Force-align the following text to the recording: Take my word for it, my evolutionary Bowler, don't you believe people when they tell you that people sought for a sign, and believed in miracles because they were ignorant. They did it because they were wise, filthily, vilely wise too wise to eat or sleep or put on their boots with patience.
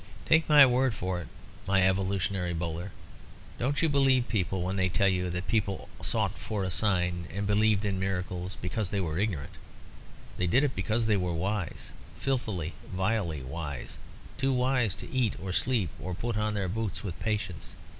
Take 0.25 0.49
my 0.49 0.65
word 0.65 0.95
for 0.95 1.21
it, 1.21 1.27
my 1.67 1.87
evolutionary 1.87 2.55
Bowler, 2.55 2.89
don't 3.59 3.83
you 3.83 3.87
believe 3.87 4.27
people 4.27 4.63
when 4.63 4.75
they 4.75 4.89
tell 4.89 5.07
you 5.07 5.29
that 5.29 5.47
people 5.47 5.89
sought 6.01 6.31
for 6.31 6.63
a 6.63 6.71
sign, 6.71 7.27
and 7.31 7.45
believed 7.45 7.85
in 7.85 7.99
miracles 7.99 8.57
because 8.63 8.89
they 8.89 8.99
were 8.99 9.19
ignorant. 9.19 9.51
They 10.37 10.47
did 10.47 10.63
it 10.63 10.73
because 10.75 11.05
they 11.05 11.17
were 11.17 11.35
wise, 11.35 11.91
filthily, 12.17 12.73
vilely 12.91 13.43
wise 13.43 13.99
too 14.39 14.51
wise 14.53 14.95
to 14.95 15.11
eat 15.11 15.35
or 15.39 15.53
sleep 15.53 15.91
or 15.99 16.15
put 16.15 16.35
on 16.35 16.55
their 16.55 16.67
boots 16.67 17.03
with 17.03 17.19
patience. 17.19 17.75